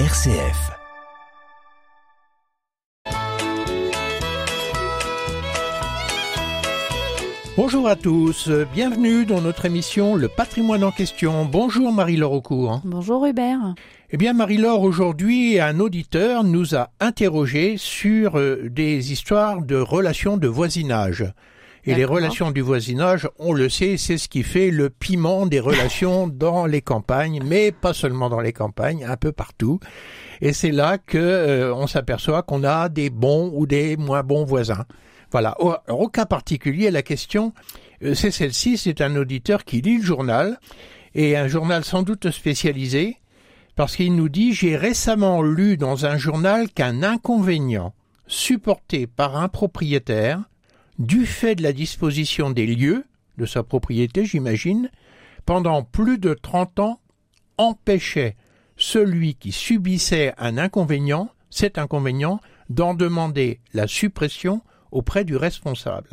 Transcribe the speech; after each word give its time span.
RCF. 0.00 0.72
Bonjour 7.56 7.86
à 7.86 7.94
tous, 7.94 8.50
bienvenue 8.72 9.24
dans 9.24 9.40
notre 9.40 9.66
émission 9.66 10.16
Le 10.16 10.26
patrimoine 10.26 10.82
en 10.82 10.90
question. 10.90 11.44
Bonjour 11.44 11.92
Marie-Laure 11.92 12.32
Aucourt. 12.32 12.80
Bonjour 12.84 13.24
Hubert. 13.24 13.76
Eh 14.10 14.16
bien 14.16 14.32
Marie-Laure, 14.32 14.82
aujourd'hui 14.82 15.60
un 15.60 15.78
auditeur 15.78 16.42
nous 16.42 16.74
a 16.74 16.90
interrogé 16.98 17.76
sur 17.76 18.36
euh, 18.36 18.68
des 18.68 19.12
histoires 19.12 19.62
de 19.62 19.76
relations 19.76 20.36
de 20.36 20.48
voisinage. 20.48 21.24
Et 21.86 21.94
les 21.94 22.04
relations 22.06 22.50
du 22.50 22.62
voisinage, 22.62 23.28
on 23.38 23.52
le 23.52 23.68
sait, 23.68 23.96
c'est 23.98 24.16
ce 24.16 24.28
qui 24.28 24.42
fait 24.42 24.70
le 24.70 24.88
piment 24.88 25.44
des 25.44 25.60
relations 25.60 26.26
dans 26.32 26.64
les 26.64 26.80
campagnes, 26.80 27.42
mais 27.44 27.72
pas 27.72 27.92
seulement 27.92 28.30
dans 28.30 28.40
les 28.40 28.54
campagnes, 28.54 29.04
un 29.04 29.16
peu 29.16 29.32
partout. 29.32 29.80
Et 30.40 30.54
c'est 30.54 30.70
là 30.70 30.96
que 30.96 31.18
euh, 31.18 31.74
on 31.74 31.86
s'aperçoit 31.86 32.42
qu'on 32.42 32.64
a 32.64 32.88
des 32.88 33.10
bons 33.10 33.52
ou 33.54 33.66
des 33.66 33.98
moins 33.98 34.22
bons 34.22 34.44
voisins. 34.44 34.86
Voilà. 35.30 35.60
Au, 35.60 35.74
au 35.88 36.08
cas 36.08 36.24
particulier, 36.24 36.90
la 36.90 37.02
question, 37.02 37.52
euh, 38.02 38.14
c'est 38.14 38.30
celle-ci. 38.30 38.78
C'est 38.78 39.00
un 39.00 39.14
auditeur 39.16 39.64
qui 39.64 39.82
lit 39.82 39.98
le 39.98 40.04
journal 40.04 40.58
et 41.14 41.36
un 41.36 41.48
journal 41.48 41.84
sans 41.84 42.02
doute 42.02 42.30
spécialisé 42.30 43.18
parce 43.76 43.96
qu'il 43.96 44.14
nous 44.14 44.28
dit 44.28 44.52
j'ai 44.52 44.76
récemment 44.76 45.42
lu 45.42 45.76
dans 45.76 46.06
un 46.06 46.16
journal 46.16 46.70
qu'un 46.70 47.02
inconvénient 47.02 47.94
supporté 48.26 49.06
par 49.06 49.36
un 49.36 49.48
propriétaire 49.48 50.40
du 50.98 51.26
fait 51.26 51.54
de 51.54 51.62
la 51.62 51.72
disposition 51.72 52.50
des 52.50 52.66
lieux 52.66 53.04
de 53.38 53.46
sa 53.46 53.62
propriété, 53.62 54.24
j'imagine, 54.24 54.90
pendant 55.44 55.82
plus 55.82 56.18
de 56.18 56.34
30 56.34 56.78
ans, 56.80 57.00
empêchait 57.58 58.36
celui 58.76 59.34
qui 59.34 59.52
subissait 59.52 60.34
un 60.38 60.58
inconvénient, 60.58 61.30
cet 61.50 61.78
inconvénient, 61.78 62.40
d'en 62.68 62.94
demander 62.94 63.60
la 63.72 63.86
suppression 63.86 64.62
auprès 64.90 65.24
du 65.24 65.36
responsable. 65.36 66.10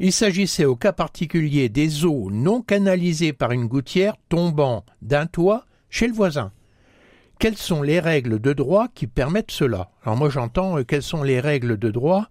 Il 0.00 0.12
s'agissait 0.12 0.64
au 0.64 0.76
cas 0.76 0.92
particulier 0.92 1.68
des 1.68 2.04
eaux 2.04 2.30
non 2.30 2.62
canalisées 2.62 3.32
par 3.32 3.52
une 3.52 3.66
gouttière 3.66 4.16
tombant 4.28 4.84
d'un 5.02 5.26
toit 5.26 5.66
chez 5.90 6.06
le 6.06 6.12
voisin. 6.12 6.52
Quelles 7.40 7.56
sont 7.56 7.82
les 7.82 8.00
règles 8.00 8.40
de 8.40 8.52
droit 8.52 8.88
qui 8.94 9.06
permettent 9.06 9.50
cela? 9.50 9.90
Alors 10.04 10.16
moi 10.16 10.28
j'entends 10.28 10.78
euh, 10.78 10.84
quelles 10.84 11.02
sont 11.02 11.22
les 11.22 11.40
règles 11.40 11.78
de 11.78 11.90
droit 11.90 12.28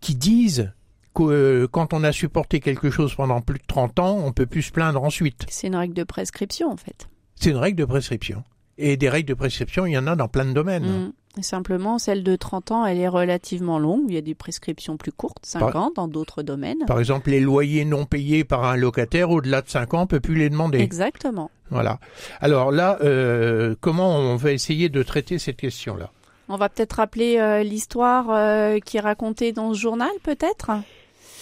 qui 0.00 0.14
disent 0.14 0.72
que 1.14 1.22
euh, 1.22 1.68
quand 1.70 1.92
on 1.92 2.04
a 2.04 2.12
supporté 2.12 2.60
quelque 2.60 2.90
chose 2.90 3.14
pendant 3.14 3.40
plus 3.40 3.58
de 3.58 3.64
30 3.66 3.98
ans, 3.98 4.18
on 4.24 4.32
peut 4.32 4.46
plus 4.46 4.62
se 4.62 4.72
plaindre 4.72 5.02
ensuite. 5.02 5.46
C'est 5.48 5.66
une 5.66 5.76
règle 5.76 5.94
de 5.94 6.04
prescription 6.04 6.70
en 6.70 6.76
fait. 6.76 7.08
C'est 7.34 7.50
une 7.50 7.56
règle 7.56 7.78
de 7.78 7.84
prescription. 7.84 8.44
Et 8.78 8.96
des 8.96 9.08
règles 9.10 9.28
de 9.28 9.34
prescription, 9.34 9.84
il 9.84 9.92
y 9.92 9.98
en 9.98 10.06
a 10.06 10.16
dans 10.16 10.28
plein 10.28 10.44
de 10.44 10.52
domaines. 10.52 10.86
Mm. 10.86 11.12
Simplement, 11.42 11.98
celle 11.98 12.24
de 12.24 12.34
30 12.34 12.72
ans, 12.72 12.86
elle 12.86 12.98
est 12.98 13.08
relativement 13.08 13.78
longue. 13.78 14.04
Il 14.08 14.14
y 14.14 14.18
a 14.18 14.22
des 14.22 14.34
prescriptions 14.34 14.96
plus 14.96 15.12
courtes, 15.12 15.46
50 15.46 15.72
Par- 15.72 15.90
dans 15.92 16.08
d'autres 16.08 16.42
domaines. 16.42 16.84
Par 16.86 16.98
exemple, 16.98 17.30
les 17.30 17.40
loyers 17.40 17.84
non 17.84 18.04
payés 18.04 18.42
par 18.42 18.64
un 18.64 18.76
locataire 18.76 19.30
au-delà 19.30 19.62
de 19.62 19.68
5 19.68 19.94
ans, 19.94 20.02
on 20.02 20.06
peut 20.06 20.18
plus 20.18 20.34
les 20.34 20.50
demander. 20.50 20.78
Exactement. 20.78 21.50
Voilà. 21.70 22.00
Alors 22.40 22.72
là, 22.72 22.98
euh, 23.02 23.76
comment 23.80 24.16
on 24.16 24.34
va 24.36 24.50
essayer 24.52 24.88
de 24.88 25.02
traiter 25.04 25.38
cette 25.38 25.56
question-là 25.56 26.10
On 26.48 26.56
va 26.56 26.68
peut-être 26.68 26.94
rappeler 26.94 27.38
euh, 27.38 27.62
l'histoire 27.62 28.26
euh, 28.30 28.80
qui 28.80 28.96
est 28.96 29.00
racontée 29.00 29.52
dans 29.52 29.72
ce 29.72 29.78
journal, 29.78 30.10
peut-être? 30.24 30.72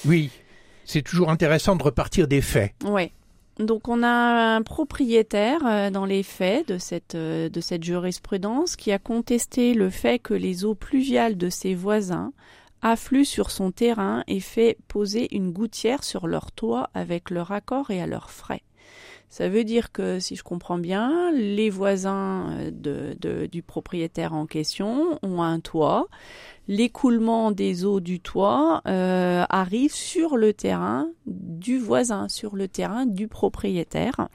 Oui, 0.06 0.30
c'est 0.84 1.02
toujours 1.02 1.30
intéressant 1.30 1.76
de 1.76 1.82
repartir 1.82 2.28
des 2.28 2.40
faits. 2.40 2.72
Oui. 2.84 3.12
Donc 3.58 3.88
on 3.88 4.04
a 4.04 4.08
un 4.56 4.62
propriétaire 4.62 5.66
euh, 5.66 5.90
dans 5.90 6.04
les 6.04 6.22
faits 6.22 6.68
de 6.68 6.78
cette, 6.78 7.16
euh, 7.16 7.48
de 7.48 7.60
cette 7.60 7.82
jurisprudence 7.82 8.76
qui 8.76 8.92
a 8.92 9.00
contesté 9.00 9.74
le 9.74 9.90
fait 9.90 10.20
que 10.20 10.34
les 10.34 10.64
eaux 10.64 10.76
pluviales 10.76 11.36
de 11.36 11.50
ses 11.50 11.74
voisins 11.74 12.32
affluent 12.82 13.24
sur 13.24 13.50
son 13.50 13.72
terrain 13.72 14.22
et 14.28 14.38
fait 14.38 14.78
poser 14.86 15.34
une 15.34 15.50
gouttière 15.50 16.04
sur 16.04 16.28
leur 16.28 16.52
toit 16.52 16.88
avec 16.94 17.30
leur 17.30 17.50
accord 17.50 17.90
et 17.90 18.00
à 18.00 18.06
leurs 18.06 18.30
frais. 18.30 18.62
Ça 19.28 19.48
veut 19.48 19.64
dire 19.64 19.92
que, 19.92 20.20
si 20.20 20.36
je 20.36 20.42
comprends 20.42 20.78
bien, 20.78 21.30
les 21.32 21.68
voisins 21.68 22.50
euh, 22.50 23.46
du 23.46 23.62
propriétaire 23.62 24.32
en 24.32 24.46
question 24.46 25.18
ont 25.22 25.42
un 25.42 25.60
toit. 25.60 26.08
L'écoulement 26.68 27.50
des 27.50 27.86
eaux 27.86 28.00
du 28.00 28.20
toit 28.20 28.82
euh, 28.86 29.44
arrive 29.48 29.94
sur 29.94 30.36
le 30.36 30.52
terrain 30.52 31.08
du 31.26 31.78
voisin, 31.78 32.28
sur 32.28 32.56
le 32.56 32.68
terrain 32.68 33.06
du 33.06 33.26
propriétaire. 33.26 34.28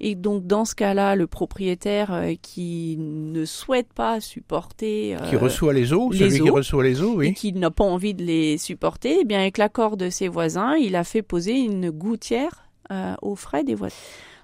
Et 0.00 0.16
donc, 0.16 0.46
dans 0.46 0.64
ce 0.64 0.74
cas-là, 0.74 1.14
le 1.14 1.28
propriétaire 1.28 2.12
euh, 2.12 2.34
qui 2.40 2.96
ne 2.98 3.44
souhaite 3.44 3.92
pas 3.92 4.20
supporter 4.20 5.16
Qui 5.28 5.36
euh, 5.36 5.38
reçoit 5.38 5.72
les 5.72 5.92
eaux 5.92 6.10
les 6.10 6.18
Celui 6.18 6.40
qui 6.40 6.50
reçoit 6.50 6.82
les 6.82 7.00
eaux, 7.00 7.22
et 7.22 7.28
oui. 7.28 7.34
qui 7.34 7.52
n'a 7.52 7.70
pas 7.70 7.84
envie 7.84 8.14
de 8.14 8.24
les 8.24 8.58
supporter, 8.58 9.18
eh 9.20 9.24
bien 9.24 9.38
avec 9.38 9.56
l'accord 9.56 9.96
de 9.96 10.10
ses 10.10 10.28
voisins, 10.28 10.74
il 10.74 10.96
a 10.96 11.04
fait 11.04 11.22
poser 11.22 11.58
une 11.58 11.90
gouttière 11.90 12.68
euh, 12.90 13.14
aux 13.22 13.36
frais 13.36 13.64
des 13.64 13.74
voisins. 13.74 13.94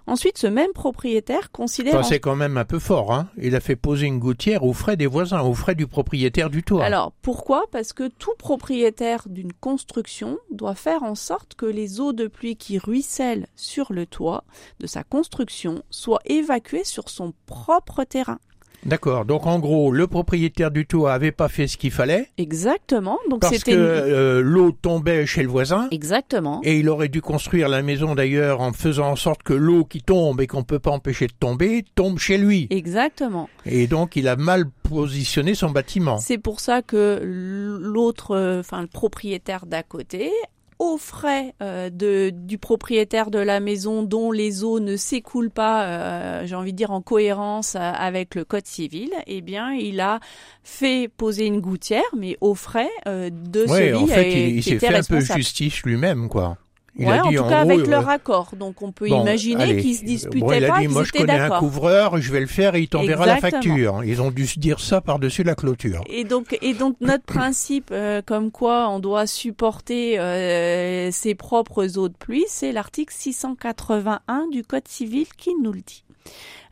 Ensuite, 0.07 0.37
ce 0.37 0.47
même 0.47 0.73
propriétaire 0.73 1.51
considère. 1.51 1.95
Enfin, 1.95 2.03
c'est 2.03 2.21
quand 2.21 2.37
même 2.37 2.59
un 2.59 2.65
peu 2.65 2.79
fort. 2.79 3.13
Hein. 3.13 3.29
Il 3.39 3.57
a 3.57 3.61
fait 3.61 3.77
poser 3.77 4.07
une 4.07 4.19
gouttière 4.19 4.63
aux 4.65 4.75
frais 4.75 4.97
des 4.97 5.07
voisins, 5.07 5.41
aux 5.41 5.55
frais 5.55 5.75
du 5.75 5.87
propriétaire 5.87 6.51
du 6.51 6.63
toit. 6.63 6.85
Alors 6.85 7.13
pourquoi? 7.23 7.65
Parce 7.71 7.93
que 7.93 8.09
tout 8.09 8.35
propriétaire 8.39 9.23
d'une 9.27 9.53
construction 9.53 10.39
doit 10.51 10.75
faire 10.75 11.03
en 11.03 11.15
sorte 11.15 11.55
que 11.55 11.67
les 11.67 12.01
eaux 12.01 12.13
de 12.13 12.27
pluie 12.27 12.57
qui 12.57 12.79
ruissellent 12.79 13.47
sur 13.57 13.93
le 13.93 14.05
toit 14.05 14.45
de 14.81 14.87
sa 14.87 15.05
construction 15.05 15.83
soient 15.89 16.21
évacuées 16.27 16.85
sur 16.85 17.09
son 17.09 17.33
propre 17.47 18.05
terrain. 18.05 18.39
D'accord. 18.85 19.25
Donc 19.25 19.47
en 19.47 19.59
gros, 19.59 19.91
le 19.93 20.07
propriétaire 20.07 20.71
du 20.71 20.87
toit 20.87 21.13
avait 21.13 21.33
pas 21.33 21.49
fait 21.49 21.67
ce 21.67 21.77
qu'il 21.77 21.91
fallait 21.91 22.29
Exactement. 22.39 23.19
Donc 23.31 23.41
parce 23.41 23.63
que 23.65 23.71
une- 23.71 23.77
euh, 23.79 24.41
l'eau 24.43 24.73
tombait 24.73 25.27
chez 25.27 25.43
le 25.43 25.49
voisin. 25.49 25.89
exactement. 25.91 26.61
Et 26.65 26.79
il 26.79 26.89
aurait 26.89 27.09
dû 27.09 27.23
construire 27.23 27.69
la 27.69 27.83
maison 27.83 28.15
d'ailleurs 28.15 28.61
en 28.61 28.73
faisant 28.73 29.11
en 29.13 29.17
sorte 29.17 29.43
que 29.43 29.55
l'eau 29.55 29.85
qui 29.85 30.03
tombe 30.03 30.41
et 30.41 30.47
qu'on 30.47 30.65
peut 30.65 30.79
pas 30.79 30.91
empêcher 30.91 31.27
de 31.27 31.33
tomber 31.33 31.85
tombe 31.95 32.19
chez 32.19 32.37
lui. 32.39 32.67
Exactement. 32.71 33.49
Et 33.67 33.87
donc 33.87 34.17
il 34.17 34.29
a 34.29 34.37
mal 34.37 34.65
positionné 34.83 35.55
son 35.55 35.71
bâtiment. 35.71 36.19
C'est 36.19 36.39
pour 36.39 36.61
ça 36.61 36.83
que 36.83 37.21
l'autre, 37.25 38.33
euh, 38.37 38.61
enfin 38.61 38.81
le 38.83 38.87
propriétaire 38.87 39.67
d'à 39.67 39.83
côté, 39.83 40.31
aux 40.79 40.99
frais 40.99 41.55
euh, 41.63 41.91
de, 41.91 42.31
du 42.31 42.59
propriétaire 42.59 43.31
de 43.31 43.39
la 43.39 43.61
maison 43.61 44.03
dont 44.03 44.33
les 44.33 44.65
eaux 44.65 44.81
ne 44.81 44.97
s'écoulent 44.97 45.51
pas, 45.51 45.85
euh, 45.85 46.47
j'ai 46.47 46.55
envie 46.55 46.73
de 46.73 46.77
dire 46.77 46.91
en 46.91 47.01
cohérence 47.01 47.75
euh, 47.75 47.79
avec 47.79 48.35
le 48.35 48.45
code 48.45 48.67
civil, 48.67 49.11
eh 49.27 49.41
bien 49.41 49.73
il 49.73 50.01
a 50.01 50.21
fait 50.63 51.09
poser 51.09 51.47
une 51.47 51.61
gouttière, 51.61 52.03
mais 52.17 52.37
aux 52.41 52.55
frais 52.55 52.91
euh, 53.07 53.31
de 53.31 53.63
Ouais, 53.63 53.93
celui 53.93 53.95
en 53.95 54.07
fait, 54.07 54.51
il, 54.51 54.63
s'est 54.63 54.79
fait 54.79 54.95
un 54.95 55.03
peu 55.03 55.21
justice 55.21 55.83
lui-même, 55.83 56.29
quoi. 56.29 56.57
Il 56.97 57.07
ouais, 57.07 57.19
a 57.19 57.25
en 57.25 57.29
dit 57.29 57.37
tout 57.37 57.43
en 57.43 57.49
cas 57.49 57.65
gros, 57.65 57.73
avec 57.73 57.87
euh, 57.87 57.91
leur 57.91 58.09
accord. 58.09 58.51
Donc 58.57 58.81
on 58.83 58.93
peut 58.93 59.09
bon, 59.09 59.23
imaginer 59.23 59.77
qu'ils 59.79 59.97
se 59.97 60.01
bon, 60.03 60.07
disputaient 60.07 60.59
il 60.59 60.65
a 60.65 60.69
pas, 60.69 60.81
dit, 60.81 60.89
moi 60.89 61.03
je 61.03 61.13
connais 61.13 61.39
un 61.39 61.59
couvreur, 61.59 62.19
je 62.19 62.33
vais 62.33 62.41
le 62.41 62.47
faire 62.47 62.75
et 62.77 62.83
il 62.83 62.89
t'enverra 62.89 63.27
la 63.27 63.39
facture. 63.39 64.03
Ils 64.05 64.23
ont 64.23 64.31
dû 64.31 64.47
se 64.47 64.59
dire 64.61 64.79
ça 64.79 65.01
par-dessus 65.01 65.43
la 65.43 65.55
clôture. 65.55 66.03
Et 66.09 66.25
donc, 66.25 66.57
et 66.63 66.73
donc 66.73 66.97
notre 67.01 67.25
principe, 67.27 67.91
euh, 67.91 68.23
comme 68.25 68.51
quoi 68.51 68.89
on 68.89 69.01
doit 69.01 69.27
supporter 69.27 70.19
euh, 70.19 71.11
ses 71.11 71.35
propres 71.35 71.99
eaux 71.99 72.09
de 72.09 72.15
pluie, 72.15 72.45
c'est 72.49 72.71
l'article 72.71 73.13
681 73.17 74.49
du 74.53 74.63
Code 74.63 74.87
civil 74.87 75.27
qui 75.37 75.51
nous 75.61 75.73
le 75.73 75.81
dit. 75.81 76.05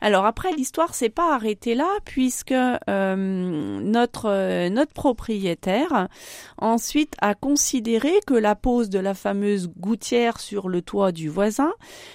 Alors 0.03 0.25
après, 0.25 0.51
l'histoire 0.51 0.95
s'est 0.95 1.09
pas 1.09 1.33
arrêtée 1.33 1.75
là, 1.75 1.87
puisque 2.03 2.51
euh, 2.51 3.15
notre 3.15 4.29
euh, 4.29 4.69
notre 4.69 4.91
propriétaire 4.91 6.09
ensuite 6.57 7.15
a 7.21 7.35
considéré 7.35 8.11
que 8.27 8.33
la 8.33 8.55
pose 8.55 8.89
de 8.89 8.99
la 8.99 9.13
fameuse 9.13 9.69
gouttière 9.79 10.12
sur 10.37 10.69
le 10.69 10.81
toit 10.81 11.11
du 11.11 11.29
voisin 11.29 11.73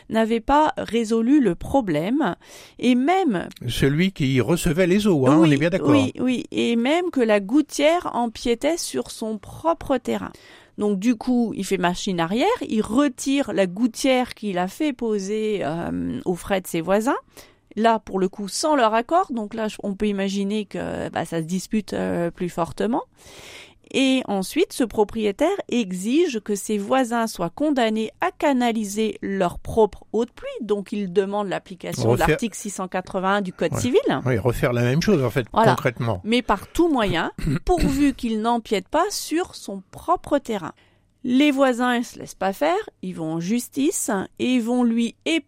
n'avait 0.08 0.40
pas 0.40 0.72
résolu 0.76 1.40
le 1.40 1.54
problème, 1.54 2.36
et 2.78 2.94
même 2.94 3.48
Celui 3.66 4.12
qui 4.12 4.40
recevait 4.40 4.86
les 4.86 5.06
eaux, 5.06 5.26
hein, 5.26 5.38
on 5.38 5.42
oui, 5.42 5.54
est 5.54 5.56
bien 5.56 5.70
d'accord. 5.70 5.90
Oui, 5.90 6.12
oui, 6.20 6.44
et 6.50 6.76
même 6.76 7.10
que 7.10 7.20
la 7.20 7.40
gouttière 7.40 8.10
empiétait 8.14 8.76
sur 8.76 9.10
son 9.10 9.38
propre 9.38 9.98
terrain. 9.98 10.32
Donc 10.78 11.00
du 11.00 11.16
coup, 11.16 11.52
il 11.56 11.64
fait 11.64 11.76
machine 11.76 12.20
arrière, 12.20 12.46
il 12.68 12.82
retire 12.82 13.52
la 13.52 13.66
gouttière 13.66 14.34
qu'il 14.34 14.58
a 14.58 14.68
fait 14.68 14.92
poser 14.92 15.60
euh, 15.64 16.20
aux 16.24 16.36
frais 16.36 16.60
de 16.60 16.68
ses 16.68 16.80
voisins. 16.80 17.16
Là, 17.76 17.98
pour 17.98 18.18
le 18.18 18.28
coup, 18.28 18.48
sans 18.48 18.76
leur 18.76 18.94
accord. 18.94 19.32
Donc 19.32 19.54
là, 19.54 19.68
on 19.82 19.94
peut 19.94 20.06
imaginer 20.06 20.64
que 20.64 21.08
bah, 21.10 21.24
ça 21.24 21.40
se 21.40 21.46
dispute 21.46 21.92
euh, 21.92 22.30
plus 22.30 22.48
fortement. 22.48 23.02
Et 23.92 24.22
ensuite, 24.26 24.72
ce 24.72 24.84
propriétaire 24.84 25.48
exige 25.68 26.40
que 26.40 26.54
ses 26.54 26.76
voisins 26.78 27.26
soient 27.26 27.50
condamnés 27.50 28.10
à 28.20 28.30
canaliser 28.30 29.18
leur 29.22 29.58
propre 29.58 30.04
eau 30.12 30.24
de 30.24 30.30
pluie. 30.30 30.48
Donc, 30.60 30.92
il 30.92 31.12
demande 31.12 31.48
l'application 31.48 32.12
de 32.14 32.18
l'article 32.18 32.56
681 32.56 33.40
du 33.40 33.52
Code 33.52 33.72
Ouais. 33.72 33.80
civil. 33.80 34.00
Oui, 34.26 34.36
refaire 34.38 34.72
la 34.72 34.82
même 34.82 35.00
chose 35.02 35.22
en 35.24 35.30
fait, 35.30 35.46
Voilà. 35.52 35.74
concrètement. 35.74 36.20
mais 36.24 36.42
par 36.42 36.68
tout 36.68 36.88
moyen, 36.88 37.32
pourvu 37.64 38.12
qu'il 38.14 38.40
n'empiète 38.42 38.88
pas 38.88 39.04
sur 39.10 39.54
son 39.54 39.82
propre 39.90 40.38
terrain. 40.38 40.72
Les 41.24 41.50
voisins 41.50 41.98
ne 41.98 42.04
se 42.04 42.18
laissent 42.18 42.34
pas 42.34 42.52
faire, 42.52 42.76
ils 43.02 43.14
vont 43.14 43.34
en 43.34 43.40
justice 43.40 44.10
et 44.38 44.54
ils 44.54 44.62
vont 44.62 44.84
lui 44.84 45.16
et, 45.26 45.44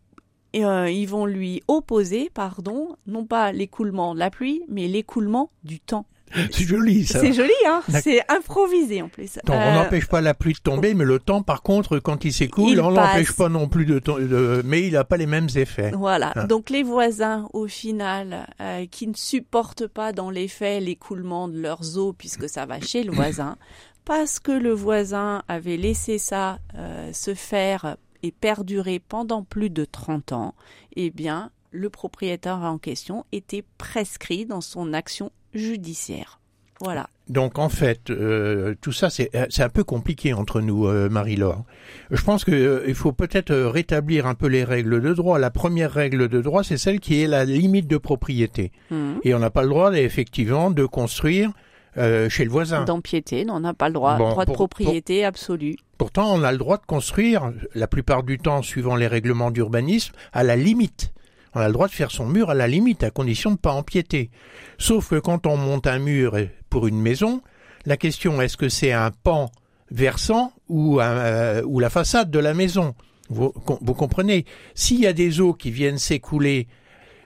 euh, 0.57 0.91
ils 0.91 1.07
vont 1.07 1.27
lui 1.27 1.63
opposer, 1.69 2.29
pardon, 2.35 2.97
non 3.07 3.25
pas 3.25 3.53
l'écoulement 3.53 4.15
de 4.15 4.19
la 4.19 4.31
pluie, 4.31 4.63
mais 4.69 4.89
l'écoulement 4.89 5.51
du 5.63 5.79
temps. 5.79 6.07
C'est 6.51 6.65
joli 6.65 7.07
ça. 7.07 7.21
C'est 7.21 7.33
joli, 7.33 7.51
hein 7.67 7.83
C'est 8.03 8.23
improvisé 8.31 9.03
en 9.03 9.09
plus. 9.09 9.39
Donc, 9.45 9.57
on 9.57 9.75
n'empêche 9.75 10.07
pas 10.07 10.21
la 10.21 10.35
pluie 10.35 10.53
de 10.53 10.59
tomber, 10.59 10.95
mais 10.95 11.05
le 11.05 11.19
temps, 11.19 11.43
par 11.43 11.63
contre, 11.63 11.99
quand 11.99 12.25
il 12.25 12.33
s'écoule, 12.33 12.81
on 12.81 12.95
passe. 12.95 13.13
n'empêche 13.15 13.33
pas 13.33 13.49
non 13.49 13.69
plus 13.69 13.85
de, 13.87 13.99
de- 13.99 14.63
mais 14.65 14.87
il 14.87 14.93
n'a 14.93 15.05
pas 15.05 15.17
les 15.17 15.27
mêmes 15.27 15.49
effets. 15.57 15.91
Voilà. 15.93 16.33
Ah. 16.37 16.47
Donc 16.47 16.71
les 16.71 16.83
voisins, 16.83 17.49
au 17.53 17.67
final, 17.67 18.47
euh, 18.61 18.87
qui 18.91 19.07
ne 19.07 19.15
supportent 19.15 19.87
pas 19.87 20.13
dans 20.13 20.31
les 20.31 20.49
faits 20.49 20.83
l'écoulement 20.83 21.49
de 21.49 21.59
leurs 21.61 21.99
eaux 21.99 22.13
puisque 22.13 22.49
ça 22.49 22.67
va 22.67 22.81
chez 22.81 23.03
le 23.03 23.13
voisin, 23.13 23.57
parce 24.05 24.39
que 24.41 24.53
le 24.53 24.73
voisin 24.73 25.43
avait 25.49 25.77
laissé 25.77 26.19
ça 26.19 26.59
euh, 26.77 27.13
se 27.13 27.35
faire 27.35 27.97
et 28.23 28.33
perdurer 28.33 28.99
pendant 29.01 29.43
plus 29.43 29.71
de 29.71 29.85
30 29.85 30.33
ans, 30.33 30.55
eh 30.95 31.11
bien, 31.11 31.51
le 31.71 31.89
propriétaire 31.91 32.59
en 32.59 32.79
question 32.79 33.25
était 33.33 33.65
prescrit 33.79 34.45
dans 34.47 34.61
son 34.61 34.93
action 34.93 35.31
judiciaire. 35.55 36.39
Voilà. 36.83 37.09
Donc 37.29 37.59
en 37.59 37.69
fait, 37.69 38.09
euh, 38.11 38.75
tout 38.81 38.91
ça 38.93 39.11
c'est 39.11 39.29
euh, 39.37 39.45
c'est 39.51 39.63
un 39.63 39.69
peu 39.69 39.85
compliqué 39.85 40.33
entre 40.33 40.63
nous, 40.63 40.87
euh, 40.87 41.11
Marie-Laure. 41.11 41.65
Je 42.11 42.23
pense 42.25 42.43
que 42.43 42.53
euh, 42.53 42.85
il 42.89 42.95
faut 42.95 43.13
peut-être 43.13 43.51
euh, 43.51 43.69
rétablir 43.69 44.27
un 44.27 44.35
peu 44.35 44.47
les 44.47 44.65
règles 44.65 45.03
de 45.03 45.13
droit. 45.13 45.39
La 45.39 45.51
première 45.51 45.93
règle 45.93 46.29
de 46.29 46.41
droit, 46.41 46.65
c'est 46.65 46.79
celle 46.79 46.99
qui 46.99 47.21
est 47.23 47.27
la 47.27 47.45
limite 47.45 47.87
de 47.87 47.99
propriété. 47.99 48.73
Mhm. 48.91 49.21
Et 49.25 49.35
on 49.35 49.39
n'a 49.41 49.51
pas 49.51 49.63
le 49.63 49.69
droit, 49.69 49.93
effectivement, 49.93 50.71
de 50.71 50.87
construire 50.87 51.51
euh, 51.99 52.31
chez 52.31 52.45
le 52.45 52.51
voisin. 52.51 52.85
D'empiéter, 52.87 53.45
on 53.51 53.61
n'a 53.61 53.75
pas 53.75 53.89
le 53.89 53.95
droit. 53.95 54.17
Bon, 54.17 54.31
droit 54.31 54.45
de 54.45 54.47
pour- 54.47 54.57
propriété 54.69 55.25
absolu. 55.25 55.77
Pourtant, 55.99 56.33
on 56.35 56.43
a 56.43 56.51
le 56.51 56.57
droit 56.59 56.79
de 56.79 56.87
construire, 56.87 57.53
la 57.75 57.89
plupart 57.89 58.23
du 58.23 58.39
temps, 58.39 58.63
suivant 58.63 58.97
les 58.97 59.07
règlements 59.07 59.51
d'urbanisme, 59.51 60.15
à 60.33 60.45
la 60.45 60.57
limite. 60.57 61.13
On 61.55 61.61
a 61.61 61.67
le 61.67 61.73
droit 61.73 61.89
de 61.89 61.93
faire 61.93 62.11
son 62.11 62.27
mur 62.27 62.51
à 62.51 62.55
la 62.55 62.69
limite, 62.69 63.03
à 63.03 63.11
condition 63.11 63.51
de 63.51 63.55
ne 63.55 63.61
pas 63.61 63.73
empiéter. 63.73 64.31
Sauf 64.79 65.09
que 65.11 65.19
quand 65.19 65.47
on 65.47 65.57
monte 65.57 65.87
un 65.87 65.99
mur 65.99 66.37
pour 66.69 66.87
une 66.87 67.01
maison, 67.01 67.43
la 67.87 67.97
question 67.97 68.41
est-ce 68.41 68.57
que 68.57 68.69
c'est 68.69 68.93
un 68.93 69.11
pan 69.11 69.51
versant 69.91 70.53
ou, 70.69 71.01
euh, 71.01 71.63
la 71.81 71.91
façade 71.91 72.31
de 72.31 72.39
la 72.39 72.55
maison? 72.55 72.95
Vous 73.29 73.51
comprenez? 73.51 74.45
S'il 74.75 75.01
y 75.01 75.07
a 75.07 75.13
des 75.13 75.41
eaux 75.41 75.55
qui 75.55 75.71
viennent 75.71 75.99
s'écouler 75.99 76.67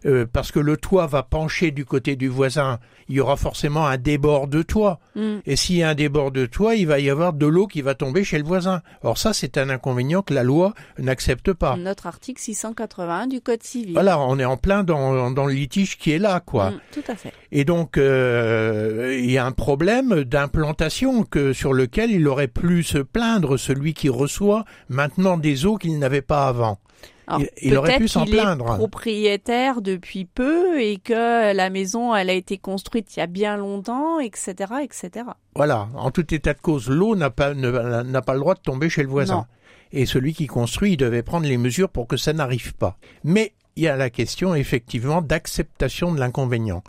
euh, 0.07 0.27
parce 0.31 0.53
que 0.53 0.61
le 0.61 0.77
toit 0.77 1.07
va 1.07 1.23
pencher 1.23 1.71
du 1.71 1.87
côté 1.87 2.15
du 2.15 2.29
voisin, 2.29 2.79
il 3.09 3.17
y 3.17 3.21
aura 3.21 3.37
forcément 3.37 3.87
un 3.87 3.97
débord 3.97 4.49
de 4.49 4.63
toit. 4.63 4.99
Mhm. 5.15 5.43
Et 5.47 5.57
s'il 5.57 5.77
y 5.77 5.83
a 5.83 5.91
un 5.91 5.95
débord 5.95 6.31
de 6.31 6.47
toit, 6.47 6.75
il 6.75 6.87
va 6.87 7.01
y 7.01 7.11
avoir 7.11 7.33
de 7.33 7.47
l'eau 7.47 7.67
qui 7.67 7.83
va 7.83 7.95
tomber 7.95 8.25
chez 8.25 8.39
le 8.39 8.45
voisin. 8.45 8.83
Or 9.03 9.19
ça, 9.19 9.33
c'est 9.33 9.59
un 9.59 9.71
inconvénient 9.71 10.23
que 10.23 10.35
la 10.35 10.43
loi 10.43 10.75
n'accepte 10.99 11.53
pas. 11.53 11.77
Notre 11.77 12.07
article 12.07 12.41
681 12.41 13.27
du 13.27 13.41
Code 13.41 13.63
civil. 13.63 13.95
Voilà, 13.95 14.19
on 14.19 14.39
est 14.39 14.45
en 14.45 14.57
plein 14.57 14.85
dans, 14.85 15.31
dans 15.31 15.47
le 15.47 15.53
litige 15.55 15.99
qui 15.99 16.13
est 16.13 16.19
là, 16.19 16.41
quoi. 16.41 16.71
Mm, 16.71 16.81
tout 16.93 17.05
à 17.09 17.15
fait. 17.15 17.33
Et 17.53 17.65
donc, 17.65 17.99
euh, 17.99 19.17
il 19.19 19.31
y 19.31 19.39
a 19.39 19.47
un 19.47 19.53
problème 19.53 20.25
d'implantation 20.25 21.25
que 21.25 21.53
sur 21.53 21.73
lequel 21.73 22.11
il 22.11 22.27
aurait 22.29 22.49
pu 22.49 22.83
se 22.83 22.99
plaindre 22.99 23.59
celui 23.59 23.95
qui 23.95 24.09
reçoit 24.09 24.65
maintenant 24.89 25.37
des 25.37 25.67
eaux 25.67 25.77
qu'il 25.77 25.99
n'avait 25.99 26.23
pas 26.23 26.49
avant. 26.49 26.79
Alors, 27.27 27.41
Il- 27.41 27.69
il 27.69 27.77
aurait 27.77 27.97
pu 27.99 28.09
s'en 28.09 28.25
qu'il 28.25 28.35
est 28.35 28.41
plaindre. 28.41 28.77
propriétaire 28.77 29.81
depuis 29.83 30.25
peu 30.27 30.81
et 30.81 30.99
que 30.99 31.55
la 31.55 31.71
maison 31.71 32.15
elle 32.15 32.31
a 32.31 32.35
été 32.35 32.59
construite 32.59 33.17
il 33.17 33.21
y 33.21 33.23
a 33.23 33.27
bien 33.27 33.57
longtemps, 33.57 34.19
etc., 34.21 34.55
etc. 34.83 35.27
Voilà, 35.57 35.89
en 35.95 36.11
tout 36.11 36.35
état 36.35 36.53
de 36.55 36.61
cause, 36.61 36.89
l'eau 36.89 37.17
n'a 37.17 37.31
pas, 37.31 37.55
n'a 37.55 38.23
pas 38.23 38.35
le 38.35 38.41
droit 38.41 38.55
de 38.55 38.61
tomber 38.61 38.89
chez 38.89 39.03
le 39.03 39.09
voisin. 39.09 39.35
Non. 39.37 39.45
Et 39.93 40.07
celui 40.07 40.35
qui 40.35 40.47
construit, 40.47 40.93
il 40.93 40.97
devait 40.97 41.23
prendre 41.23 41.47
les 41.47 41.57
mesures 41.57 41.89
pour 41.89 42.07
que 42.09 42.17
ça 42.17 42.33
n'arrive 42.33 42.75
pas. 42.75 42.97
Mais 43.23 43.53
il 43.77 43.85
y 43.85 43.89
a 43.89 43.97
la 43.97 44.11
question, 44.11 44.55
effectivement, 44.55 45.23
d'acceptation 45.23 46.13
de 46.13 46.19
l'inconvénient. 46.21 46.83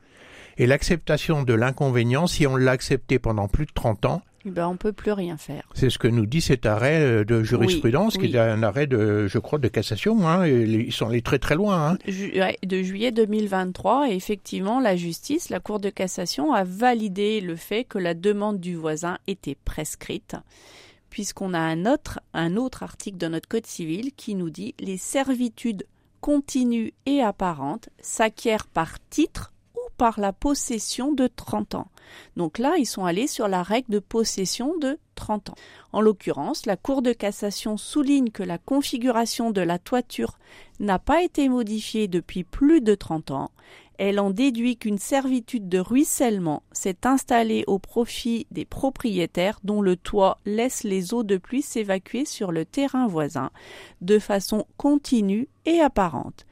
Et 0.58 0.66
l'acceptation 0.68 1.44
de 1.44 1.54
l'inconvénient, 1.54 2.28
si 2.28 2.48
on 2.48 2.56
l'a 2.56 2.72
accepté 2.72 3.20
pendant 3.20 3.48
plus 3.48 3.66
de 3.66 3.72
30 3.74 4.06
ans, 4.06 4.22
Ben 4.45 4.68
on 4.68 4.77
peut 4.77 4.94
plus 4.94 5.12
rien 5.12 5.38
faire. 5.38 5.63
c'est 5.74 5.89
ce 5.89 5.97
que 5.97 6.07
nous 6.07 6.25
dit 6.25 6.42
cet 6.42 6.65
arrêt 6.65 7.01
euh, 7.01 7.24
de 7.25 7.42
jurisprudence, 7.44 8.15
Oui, 8.15 8.30
qui 8.30 8.36
est 8.36 8.39
un 8.39 8.62
arrêt 8.63 8.88
de, 8.88 9.27
je 9.27 9.39
crois, 9.39 9.57
de 9.59 9.68
cassation. 9.68 10.27
Hein, 10.27 10.47
ils 10.47 10.94
sont 10.94 11.07
allés 11.07 11.21
très 11.21 11.39
très 11.39 11.56
loin. 11.56 11.92
Hein. 11.94 11.97
Ju- 12.07 12.33
de 12.63 12.83
juillet 12.83 13.12
2023, 13.12 14.09
et 14.12 14.15
effectivement, 14.15 14.80
la 14.80 14.95
justice, 14.95 15.50
la 15.50 15.59
Cour 15.59 15.80
de 15.80 15.89
cassation, 15.89 16.53
a 16.53 16.63
validé 16.63 17.42
le 17.42 17.56
fait 17.56 17.83
que 17.86 17.97
la 17.97 18.13
demande 18.13 18.59
du 18.59 18.75
voisin 18.75 19.18
était 19.27 19.57
prescrite, 19.65 20.36
puisqu'on 21.09 21.53
a 21.53 21.59
un 21.59 21.86
autre, 21.86 22.19
un 22.33 22.56
autre 22.56 22.83
article 22.83 23.18
de 23.18 23.27
notre 23.27 23.48
Code 23.48 23.65
civil 23.65 24.12
qui 24.15 24.36
nous 24.36 24.50
dit 24.50 24.75
les 24.80 24.98
servitudes 24.98 25.86
continues 26.21 26.94
et 27.06 27.21
apparentes 27.21 27.89
s'acquièrent 28.00 28.68
par 28.68 28.98
titre 29.09 29.53
par 29.97 30.19
la 30.19 30.33
possession 30.33 31.12
de 31.13 31.27
30 31.27 31.75
ans. 31.75 31.88
Donc 32.38 32.59
là, 32.59 32.75
ils 32.77 32.86
sont 32.86 33.06
allés 33.06 33.27
sur 33.27 33.47
la 33.47 33.63
règle 33.63 33.92
de 33.92 34.00
possession 34.00 34.77
de 34.77 35.00
30 35.15 35.51
ans. 35.51 35.56
En 35.92 36.01
l'occurrence, 36.01 36.65
la 36.65 36.77
Cour 36.77 37.01
de 37.01 37.13
cassation 37.13 37.77
souligne 37.77 38.30
que 38.30 38.44
la 38.44 38.57
configuration 38.57 39.51
de 39.51 39.62
la 39.62 39.80
toiture 39.80 40.38
n'a 40.80 41.00
pas 41.00 41.24
été 41.24 41.50
modifiée 41.50 42.07
depuis 42.07 42.44
plus 42.44 42.81
de 42.81 42.95
30 42.95 43.31
ans. 43.31 43.51
Elle 43.97 44.19
en 44.19 44.30
déduit 44.30 44.75
qu'une 44.75 44.97
servitude 44.97 45.69
de 45.69 45.80
ruissellement 45.80 46.63
s'est 46.74 47.06
installée 47.06 47.63
au 47.68 47.80
profit 47.80 48.45
des 48.51 48.65
propriétaires 48.65 49.59
dont 49.63 49.81
le 49.81 49.95
toit 49.95 50.39
laisse 50.45 50.83
les 50.83 51.13
eaux 51.13 51.24
de 51.24 51.38
pluie 51.38 51.62
s'évacuer 51.62 52.25
sur 52.25 52.51
le 52.51 52.65
terrain 52.65 53.07
voisin 53.07 53.51
de 54.01 54.19
façon 54.19 54.65
continue 54.75 55.48
et 55.65 55.80
apparente. 55.80 56.45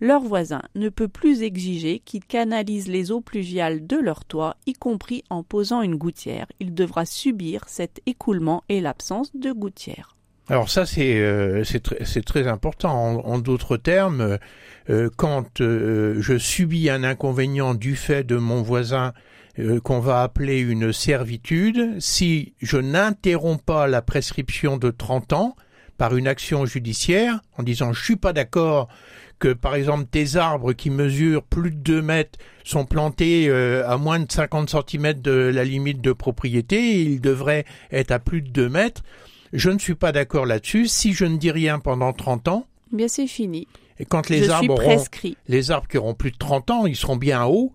Leur 0.00 0.22
voisin 0.22 0.62
ne 0.74 0.88
peut 0.88 1.08
plus 1.08 1.42
exiger 1.42 2.00
qu'ils 2.00 2.24
canalisent 2.24 2.88
les 2.88 3.10
eaux 3.10 3.20
pluviales 3.20 3.86
de 3.86 3.96
leur 3.96 4.24
toit, 4.24 4.56
y 4.66 4.72
compris 4.72 5.24
en 5.28 5.42
posant 5.42 5.82
une 5.82 5.96
gouttière. 5.96 6.46
Il 6.58 6.74
devra 6.74 7.04
subir 7.04 7.64
cet 7.66 8.00
écoulement 8.06 8.64
et 8.68 8.80
l'absence 8.80 9.30
de 9.36 9.52
gouttière. 9.52 10.16
Alors 10.48 10.68
ça, 10.68 10.84
c'est 10.84 11.20
euh, 11.20 11.62
très 12.26 12.48
important. 12.48 12.90
En, 12.90 13.20
en 13.20 13.38
d'autres 13.38 13.76
termes, 13.76 14.38
euh, 14.88 15.08
quand 15.16 15.60
euh, 15.60 16.16
je 16.20 16.38
subis 16.38 16.90
un 16.90 17.04
inconvénient 17.04 17.74
du 17.74 17.94
fait 17.94 18.24
de 18.24 18.36
mon 18.36 18.62
voisin 18.62 19.12
euh, 19.58 19.80
qu'on 19.80 20.00
va 20.00 20.22
appeler 20.22 20.58
une 20.58 20.92
servitude, 20.92 22.00
si 22.00 22.54
je 22.60 22.78
n'interromps 22.78 23.62
pas 23.62 23.86
la 23.86 24.02
prescription 24.02 24.76
de 24.76 24.90
30 24.90 25.32
ans 25.34 25.56
par 26.00 26.16
une 26.16 26.26
action 26.28 26.64
judiciaire, 26.64 27.40
en 27.58 27.62
disant 27.62 27.92
je 27.92 28.02
suis 28.02 28.16
pas 28.16 28.32
d'accord 28.32 28.88
que 29.38 29.52
par 29.52 29.74
exemple 29.74 30.06
tes 30.10 30.36
arbres 30.36 30.72
qui 30.72 30.88
mesurent 30.88 31.42
plus 31.42 31.72
de 31.72 31.76
2 31.76 32.00
mètres 32.00 32.38
sont 32.64 32.86
plantés 32.86 33.50
euh, 33.50 33.86
à 33.86 33.98
moins 33.98 34.18
de 34.18 34.32
50 34.32 34.70
cm 34.88 35.20
de 35.20 35.30
la 35.30 35.62
limite 35.62 36.00
de 36.00 36.12
propriété, 36.14 37.02
ils 37.02 37.20
devraient 37.20 37.66
être 37.92 38.12
à 38.12 38.18
plus 38.18 38.40
de 38.40 38.48
2 38.48 38.70
mètres. 38.70 39.02
Je 39.52 39.68
ne 39.68 39.78
suis 39.78 39.94
pas 39.94 40.10
d'accord 40.10 40.46
là-dessus. 40.46 40.86
Si 40.88 41.12
je 41.12 41.26
ne 41.26 41.36
dis 41.36 41.50
rien 41.50 41.78
pendant 41.78 42.14
30 42.14 42.48
ans, 42.48 42.64
Eh 42.94 42.96
Bien, 42.96 43.08
c'est 43.08 43.26
fini. 43.26 43.68
et 43.98 44.06
quand 44.06 44.30
les 44.30 44.44
Je 44.44 44.50
arbres 44.50 44.82
auront, 44.82 45.04
les 45.48 45.70
arbres 45.70 45.86
qui 45.86 45.98
auront 45.98 46.14
plus 46.14 46.30
de 46.30 46.38
30 46.38 46.70
ans, 46.70 46.86
ils 46.86 46.96
seront 46.96 47.16
bien 47.16 47.44
hauts, 47.44 47.74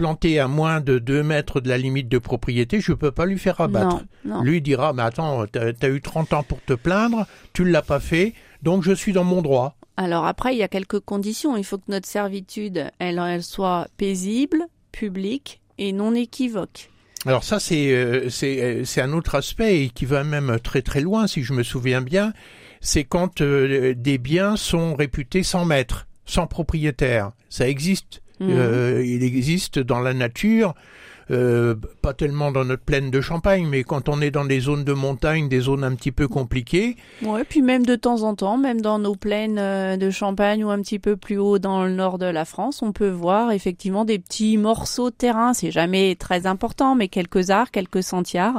plantés 0.00 0.40
à 0.40 0.48
moins 0.48 0.80
de 0.80 0.98
2 0.98 1.22
mètres 1.22 1.60
de 1.60 1.68
la 1.68 1.76
limite 1.76 2.08
de 2.08 2.16
propriété, 2.16 2.80
je 2.80 2.92
ne 2.92 2.96
peux 2.96 3.10
pas 3.10 3.26
lui 3.26 3.38
faire 3.38 3.60
abattre. 3.60 3.96
Non, 4.24 4.36
non. 4.36 4.42
Lui 4.42 4.62
dira, 4.62 4.94
mais 4.94 5.02
attends, 5.02 5.44
t'as 5.46 5.72
as 5.78 5.88
eu 5.88 6.00
30 6.00 6.32
ans 6.32 6.42
pour 6.42 6.62
te 6.64 6.72
plaindre, 6.72 7.26
tu 7.52 7.64
ne 7.64 7.70
l'as 7.70 7.82
pas 7.82 8.00
fait, 8.00 8.32
donc 8.62 8.82
je 8.82 8.92
suis 8.92 9.12
dans 9.12 9.24
mon 9.24 9.42
droit. 9.42 9.76
Alors 9.98 10.24
après, 10.24 10.54
il 10.54 10.58
y 10.58 10.62
a 10.62 10.68
quelques 10.68 11.00
conditions. 11.00 11.54
Il 11.58 11.64
faut 11.64 11.76
que 11.76 11.90
notre 11.90 12.08
servitude, 12.08 12.90
elle, 12.98 13.18
elle 13.18 13.42
soit 13.42 13.88
paisible, 13.98 14.64
publique 14.90 15.60
et 15.76 15.92
non 15.92 16.14
équivoque. 16.14 16.88
Alors 17.26 17.44
ça, 17.44 17.60
c'est 17.60 17.92
euh, 17.92 18.30
euh, 18.42 18.84
un 18.96 19.12
autre 19.12 19.34
aspect 19.34 19.82
et 19.82 19.90
qui 19.90 20.06
va 20.06 20.24
même 20.24 20.58
très 20.64 20.80
très 20.80 21.02
loin, 21.02 21.26
si 21.26 21.42
je 21.42 21.52
me 21.52 21.62
souviens 21.62 22.00
bien. 22.00 22.32
C'est 22.80 23.04
quand 23.04 23.42
euh, 23.42 23.92
des 23.94 24.16
biens 24.16 24.56
sont 24.56 24.94
réputés 24.94 25.42
sans 25.42 25.66
maître, 25.66 26.06
sans 26.24 26.46
propriétaire. 26.46 27.32
Ça 27.50 27.68
existe. 27.68 28.22
Mhm. 28.40 28.48
Euh, 28.50 29.04
il 29.04 29.22
existe 29.22 29.78
dans 29.78 30.00
la 30.00 30.14
nature, 30.14 30.74
euh, 31.30 31.74
pas 32.02 32.12
tellement 32.14 32.50
dans 32.52 32.64
notre 32.64 32.82
plaine 32.82 33.10
de 33.10 33.20
Champagne, 33.20 33.66
mais 33.68 33.84
quand 33.84 34.08
on 34.08 34.20
est 34.20 34.30
dans 34.30 34.44
des 34.44 34.60
zones 34.60 34.84
de 34.84 34.92
montagne, 34.92 35.48
des 35.48 35.60
zones 35.60 35.84
un 35.84 35.94
petit 35.94 36.12
peu 36.12 36.28
compliquées, 36.28 36.96
Ouais, 37.24 37.44
puis 37.44 37.62
même 37.62 37.84
de 37.86 37.94
temps 37.96 38.22
en 38.22 38.34
temps, 38.34 38.56
même 38.58 38.80
dans 38.80 38.98
nos 38.98 39.14
plaines 39.14 39.58
euh, 39.58 39.96
de 39.96 40.10
Champagne 40.10 40.64
ou 40.64 40.70
un 40.70 40.80
petit 40.82 40.98
peu 40.98 41.16
plus 41.16 41.38
haut 41.38 41.58
dans 41.58 41.84
le 41.84 41.92
nord 41.92 42.18
de 42.18 42.26
la 42.26 42.44
France, 42.44 42.82
on 42.82 42.92
peut 42.92 43.08
voir 43.10 43.52
effectivement 43.52 44.04
des 44.04 44.18
petits 44.18 44.56
morceaux 44.56 45.10
de 45.10 45.14
terrain. 45.14 45.52
C'est 45.54 45.70
jamais 45.70 46.16
très 46.16 46.46
important, 46.46 46.94
mais 46.94 47.08
quelques 47.08 47.50
arts, 47.50 47.70
quelques 47.70 48.02
sentiers, 48.02 48.50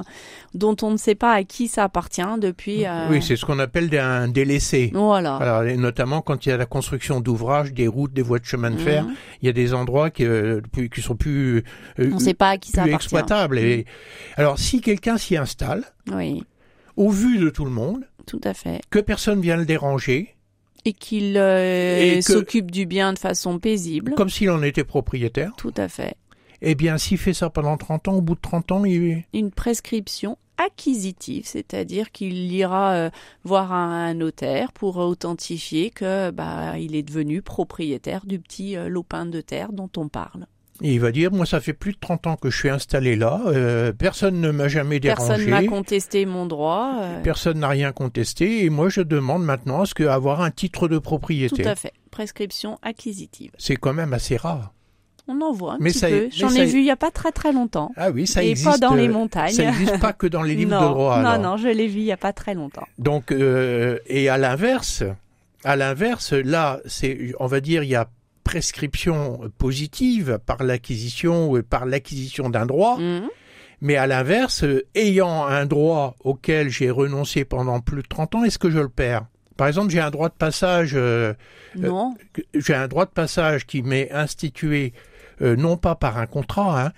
dont 0.54 0.76
on 0.82 0.92
ne 0.92 0.98
sait 0.98 1.16
pas 1.16 1.34
à 1.34 1.44
qui 1.44 1.68
ça 1.68 1.84
appartient 1.86 2.22
depuis. 2.40 2.86
euh, 2.86 3.08
oui, 3.10 3.22
c'est 3.22 3.36
ce 3.36 3.46
qu'on 3.46 3.60
appelle 3.60 3.90
un 3.98 4.28
délaissé. 4.28 4.92
Voilà. 4.94 5.36
Alors, 5.38 5.64
et 5.64 5.76
notamment 5.78 6.22
quand 6.22 6.46
il 6.46 6.50
y 6.50 6.52
a 6.52 6.58
la 6.58 6.66
construction 6.66 7.20
d'ouvrages, 7.20 7.74
des 7.74 7.88
routes, 7.88 8.14
des 8.14 8.22
voies 8.22 8.40
de 8.40 8.46
chemin 8.46 8.72
de 8.72 8.78
fer, 8.78 9.04
Mhm. 9.06 9.14
il 9.42 9.46
y 9.48 9.50
a 9.50 9.54
des 9.54 9.74
endroits 9.74 10.10
qui, 10.10 10.26
euh, 10.26 10.62
qui 10.94 11.02
sont 11.02 11.16
plus, 11.16 11.64
euh, 12.00 12.10
On 12.12 12.16
ne 12.16 12.20
sait 12.20 12.34
pas 12.34 12.50
à 12.50 12.58
qui 12.62 12.72
ça 12.72 12.84
plus 12.84 12.92
appartient. 12.92 13.06
exploitables. 13.06 13.60
Et, 13.60 13.86
alors, 14.38 14.58
si 14.58 14.80
quelqu'un 14.80 15.18
s'y 15.18 15.36
installe, 15.36 15.84
Oui, 16.12 16.44
au 16.96 17.10
vu 17.10 17.38
de 17.38 17.50
tout 17.50 17.66
le 17.66 17.72
monde, 17.72 18.06
tout 18.26 18.42
à 18.44 18.54
fait. 18.54 18.82
que 18.90 19.00
personne 19.00 19.42
vient 19.42 19.58
le 19.58 19.66
déranger, 19.66 20.36
Et 20.86 20.94
qu'il 20.94 21.38
euh, 21.38 22.22
s'occupe 22.22 22.72
du 22.72 22.86
bien 22.86 23.14
de 23.14 23.20
façon 23.20 23.60
paisible. 23.60 24.14
Comme 24.16 24.30
s'il 24.30 24.50
en 24.50 24.64
était 24.64 24.84
propriétaire. 24.84 25.52
Tout 25.58 25.74
à 25.76 25.88
fait. 25.90 26.16
Eh 26.62 26.76
bien, 26.76 26.98
s'il 26.98 27.18
fait 27.18 27.34
ça 27.34 27.50
pendant 27.50 27.76
30 27.76 28.08
ans, 28.08 28.14
au 28.14 28.22
bout 28.22 28.36
de 28.36 28.42
30 28.42 28.72
ans, 28.72 28.86
il... 28.86 29.24
Une 29.34 29.52
prescription 29.52 30.38
acquisitive, 30.58 31.44
c'est-à-dire 31.46 32.12
qu'il 32.12 32.52
ira 32.54 32.94
euh, 32.94 33.10
voir 33.44 33.72
un, 33.74 34.14
notaire 34.14 34.72
pour 34.72 34.98
authentifier 34.98 35.90
que 35.90 36.30
bah, 36.30 36.78
il 36.78 36.96
est 36.96 37.04
devenu 37.04 37.42
propriétaire 37.42 38.26
du 38.26 38.40
petit 38.40 38.78
euh, 38.78 38.90
lopin 38.90 39.26
de 39.26 39.42
terre 39.42 39.74
dont 39.74 39.90
on 39.98 40.08
parle. 40.08 40.46
Et 40.84 40.94
il 40.94 41.00
va 41.00 41.12
dire, 41.12 41.32
moi, 41.32 41.46
ça 41.46 41.60
fait 41.60 41.74
plus 41.74 41.94
de 41.94 41.98
30 42.00 42.28
ans 42.28 42.36
que 42.36 42.50
je 42.50 42.58
suis 42.58 42.70
installé 42.70 43.16
là, 43.16 43.42
euh, 43.48 43.92
personne 43.94 44.42
ne 44.42 44.52
m'a 44.52 44.68
jamais 44.68 45.00
dérangé. 45.00 45.28
Personne 45.28 45.50
n'a 45.50 45.64
contesté 45.66 46.26
mon 46.26 46.46
droit. 46.46 46.96
Euh. 47.02 47.22
Personne 47.22 47.60
n'a 47.60 47.70
rien 47.70 47.92
contesté, 47.92 48.66
et 48.66 48.70
moi, 48.70 48.90
je 48.90 49.02
demande 49.02 49.44
maintenant 49.44 49.82
à 49.82 49.86
ce 49.86 49.94
qu'avoir 49.94 50.42
un 50.42 50.52
titre 50.52 50.88
de 50.88 50.98
propriété. 50.98 51.62
Tout 51.64 51.70
à 51.70 51.76
fait. 51.76 51.94
Prescription 52.10 52.80
acquisitive. 52.82 53.52
C'est 53.58 53.76
quand 53.76 53.94
même 53.94 54.14
assez 54.14 54.38
rare. 54.38 54.74
On 55.28 55.40
en 55.42 55.54
voit 55.54 55.74
un 55.74 55.78
petit 55.78 56.00
peu. 56.00 56.30
J'en 56.36 56.50
ai 56.50 56.66
vu 56.66 56.80
il 56.80 56.84
n'y 56.84 56.92
a 56.92 56.96
pas 56.96 57.12
très 57.12 57.32
très 57.32 57.54
longtemps. 57.54 57.92
Ah 57.96 58.10
oui, 58.10 58.26
ça 58.26 58.44
et 58.44 58.50
existe. 58.50 58.70
pas 58.70 58.78
dans 58.78 58.96
les 58.96 59.08
montagnes. 59.08 59.54
Ça 59.54 59.66
n'existe 59.66 60.00
pas 60.00 60.14
que 60.14 60.28
dans 60.28 60.42
les 60.42 60.56
livres 60.56 60.82
de 60.82 60.86
droit. 60.88 61.22
Non, 61.22 61.38
non, 61.38 61.58
je 61.58 61.68
l'ai 61.68 61.88
vu 61.88 62.00
il 62.00 62.06
n'y 62.06 62.12
a 62.12 62.18
pas 62.18 62.34
très 62.34 62.54
longtemps. 62.54 62.86
Donc, 62.98 63.32
euh, 63.32 64.00
et 64.08 64.30
à 64.30 64.38
l'inverse, 64.38 65.04
à 65.64 65.76
l'inverse, 65.76 66.34
là, 66.34 66.80
c'est, 66.86 67.34
on 67.40 67.46
va 67.46 67.62
dire, 67.62 67.84
il 67.84 67.90
y 67.90 67.96
a 67.96 68.10
prescription 68.44 69.52
positive 69.58 70.40
par 70.46 70.64
l'acquisition 70.64 71.52
ou 71.52 71.62
par 71.64 71.86
l'acquisition 71.86 72.50
d'un 72.50 72.66
droit. 72.66 72.98
Mhm. 72.98 73.30
Mais 73.82 73.96
à 73.96 74.06
l'inverse, 74.06 74.64
ayant 74.94 75.46
un 75.46 75.66
droit 75.66 76.16
auquel 76.24 76.70
j'ai 76.70 76.92
renoncé 76.92 77.46
pendant 77.46 77.80
plus 77.80 78.04
de 78.04 78.08
30 78.08 78.36
ans, 78.36 78.44
est-ce 78.44 78.60
que 78.60 78.70
je 78.70 78.78
le 78.78 78.90
perds? 78.90 79.26
Par 79.58 79.68
exemple, 79.68 79.92
j'ai 79.92 80.00
un 80.00 80.12
droit 80.12 80.30
de 80.30 80.36
passage. 80.36 80.92
Euh, 80.96 81.34
non. 81.76 82.16
Euh, 82.38 82.42
j'ai 82.56 82.74
un 82.74 82.88
droit 82.88 83.06
de 83.06 83.12
passage 83.12 83.66
qui 83.66 83.82
m'est 83.82 84.12
institué 84.12 84.94
euh, 85.42 85.56
non 85.56 85.78
pas 85.78 85.96
par 85.96 86.18
un 86.18 86.28
contrat, 86.28 86.86
hein, 86.86 86.92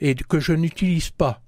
et 0.00 0.14
que 0.14 0.38
je 0.40 0.52
n'utilise 0.52 1.10
pas. 1.10 1.42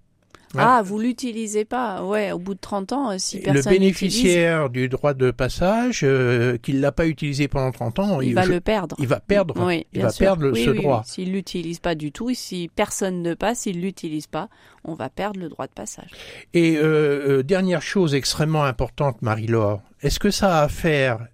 Ah, 0.58 0.82
vous 0.84 0.98
l'utilisez 0.98 1.64
pas 1.64 2.02
Ouais, 2.04 2.32
au 2.32 2.38
bout 2.38 2.54
de 2.54 2.60
30 2.60 2.92
ans, 2.92 3.10
euh, 3.12 3.16
si 3.18 3.38
personne 3.38 3.72
Le 3.72 3.78
bénéficiaire 3.78 4.68
du 4.68 4.88
droit 4.88 5.14
de 5.14 5.30
passage, 5.30 6.00
euh, 6.02 6.58
qu'il 6.58 6.80
l'a 6.80 6.92
pas 6.92 7.06
utilisé 7.06 7.46
pendant 7.46 7.70
30 7.70 7.98
ans, 8.00 8.20
il, 8.20 8.34
va 8.34 8.46
le 8.46 8.60
perdre. 8.60 8.96
Il 8.98 9.06
va 9.06 9.20
perdre. 9.20 9.54
Oui, 9.64 9.86
il 9.92 10.02
va 10.02 10.10
perdre 10.12 10.52
ce 10.54 10.70
droit. 10.70 11.02
S'il 11.06 11.32
l'utilise 11.32 11.78
pas 11.78 11.94
du 11.94 12.10
tout, 12.10 12.34
si 12.34 12.70
personne 12.74 13.22
ne 13.22 13.34
passe, 13.34 13.60
s'il 13.60 13.80
l'utilise 13.80 14.26
pas, 14.26 14.48
on 14.84 14.94
va 14.94 15.08
perdre 15.08 15.38
le 15.38 15.48
droit 15.48 15.66
de 15.66 15.72
passage. 15.72 16.10
Et 16.54 16.76
euh, 16.76 17.38
euh 17.38 17.42
dernière 17.42 17.82
chose 17.82 18.14
extrêmement 18.14 18.64
importante, 18.64 19.22
Marie-Laure, 19.22 19.82
est-ce 20.02 20.18
que 20.18 20.30
ça 20.30 20.58
a 20.58 20.62
à 20.62 20.68
faire 20.68 21.26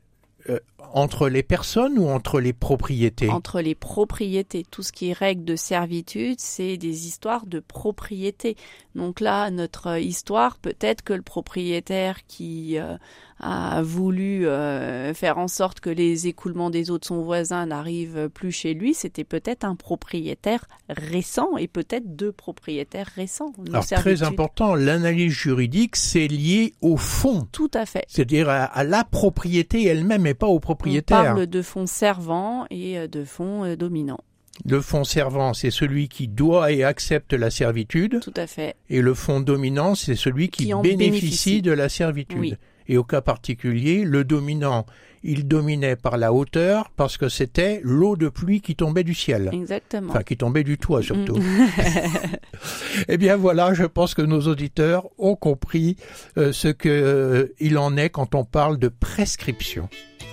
entre 0.93 1.29
les 1.29 1.43
personnes 1.43 1.99
ou 1.99 2.09
entre 2.09 2.41
les 2.41 2.53
propriétés? 2.53 3.29
Entre 3.29 3.61
les 3.61 3.75
propriétés. 3.75 4.65
Tout 4.71 4.83
ce 4.83 4.93
qui 4.93 5.11
est 5.11 5.13
règle 5.13 5.45
de 5.45 5.57
servitude, 5.57 6.37
c'est 6.39 6.77
des 6.77 7.07
histoires 7.07 7.47
de 7.47 7.61
propriété. 7.61 8.57
Donc 8.95 9.21
là, 9.21 9.51
notre 9.51 9.99
histoire, 9.99 10.57
peut-être 10.59 11.03
que 11.03 11.13
le 11.13 11.23
propriétaire 11.23 12.25
qui 12.27 12.79
euh, 12.79 12.97
a 13.41 13.83
voulu 13.83 14.47
euh, 14.47 15.13
faire 15.13 15.37
en 15.37 15.49
sorte 15.49 15.81
que 15.81 15.91
les 15.91 16.27
écoulements 16.27 16.71
des 16.71 16.91
eaux 16.91 16.99
de 16.99 17.05
son 17.05 17.21
voisin 17.21 17.67
n'arrivent 17.67 18.31
plus 18.33 18.51
chez 18.51 18.73
lui, 18.73 18.95
c'était 18.95 19.25
peut-être 19.25 19.65
un 19.65 19.77
propriétaire 19.77 20.67
récent 20.89 21.59
et 21.59 21.69
peut-être 21.69 22.17
deux 22.17 22.33
propriétaires 22.33 23.11
récents. 23.15 23.53
Alors 23.69 23.85
très 23.85 24.23
important, 24.23 24.75
l'analyse 24.75 25.33
juridique, 25.33 25.97
c'est 25.97 26.29
lié 26.29 26.73
au 26.81 26.97
fond. 26.97 27.47
Tout 27.53 27.71
à 27.75 27.85
fait. 27.85 28.05
C'est-à-dire 28.09 28.49
à, 28.49 28.85
la 28.85 29.05
propriété 29.05 29.85
elle-même 29.85 30.27
et 30.27 30.35
pas 30.37 30.47
au 30.47 30.61
propriétaire. 30.61 31.19
On 31.19 31.25
parle 31.25 31.47
de 31.47 31.63
fonds 31.63 31.87
servants 31.87 32.67
et 32.71 32.99
euh, 32.99 33.09
de 33.09 33.25
fonds 33.25 33.65
euh, 33.65 33.77
dominants. 33.77 34.21
Le 34.65 34.81
fonds 34.81 35.05
servant, 35.05 35.53
c'est 35.53 35.71
celui 35.71 36.09
qui 36.09 36.29
doit 36.29 36.73
et 36.73 36.83
accepte 36.83 37.35
la 37.35 37.51
servitude. 37.51 38.21
Tout 38.21 38.33
à 38.37 38.47
fait. 38.47 38.75
Et 38.89 39.03
le 39.03 39.13
fonds 39.13 39.41
dominant, 39.41 39.95
c'est 39.95 40.17
celui 40.17 40.49
qui, 40.49 40.73
bénéficie, 40.83 41.61
de 41.61 41.73
la 41.73 41.89
servitude. 41.89 42.57
Et 42.89 42.97
au 42.97 43.05
cas 43.05 43.21
particulier, 43.21 44.05
le 44.05 44.25
dominant, 44.25 44.87
il 45.23 45.49
dominait 45.49 45.97
par 45.97 46.17
la 46.19 46.33
hauteur 46.33 46.91
parce 46.97 47.17
que 47.17 47.29
c'était 47.29 47.81
l'eau 47.83 48.17
de 48.17 48.29
pluie 48.29 48.61
qui 48.61 48.77
tombait 48.77 49.03
du 49.03 49.15
ciel. 49.15 49.51
Exactement. 49.53 50.11
Enfin, 50.11 50.23
qui 50.23 50.37
tombait 50.37 50.63
du 50.63 50.79
toit 50.79 51.03
surtout. 51.03 51.37
Mm. 51.37 51.69
eh 53.09 53.17
bien 53.17 53.37
voilà, 53.37 53.75
je 53.75 53.85
pense 53.85 54.15
que 54.15 54.23
nos 54.23 54.43
auditeurs 54.43 55.09
ont 55.19 55.35
compris 55.35 55.97
euh, 56.39 56.53
ce 56.53 56.69
qu'il 56.69 56.91
euh, 56.93 57.79
en 57.79 57.97
est 57.97 58.11
quand 58.11 58.37
on 58.37 58.45
parle 58.45 58.79
de 58.79 58.89
prescription. 58.89 59.89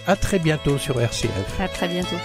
À 0.06 0.16
très 0.18 0.40
bientôt 0.40 0.78
sur 0.78 1.00
RCF. 1.00 1.62
À 1.62 1.68
très 1.68 1.88
bientôt. 1.88 2.18